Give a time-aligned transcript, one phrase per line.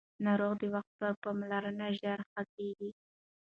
[0.25, 2.89] ناروغ د وخت پر پاملرنې ژر ښه کېږي